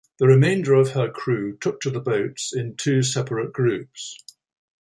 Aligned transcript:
The 0.17 0.25
remainder 0.25 0.73
of 0.73 0.93
her 0.93 1.11
crew 1.11 1.57
took 1.59 1.79
to 1.81 1.91
the 1.91 1.99
boats 1.99 2.55
in 2.55 2.75
two 2.75 3.03
separate 3.03 3.53
groups. 3.53 4.17